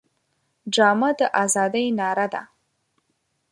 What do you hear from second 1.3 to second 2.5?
ازادۍ ناره ده